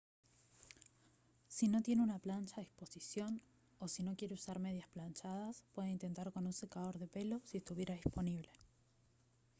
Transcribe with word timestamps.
si 1.47 1.67
no 1.67 1.83
tiene 1.83 2.01
una 2.01 2.17
plancha 2.17 2.55
a 2.57 2.63
disposición 2.63 3.39
o 3.77 3.87
si 3.87 4.01
no 4.01 4.15
quiere 4.15 4.33
usar 4.33 4.57
medias 4.57 4.87
planchadas 4.87 5.63
puede 5.73 5.91
intentar 5.91 6.31
con 6.31 6.47
un 6.47 6.53
secador 6.53 6.97
de 6.97 7.05
pelo 7.07 7.39
si 7.45 7.57
estuviera 7.59 7.93
disponible 7.93 8.49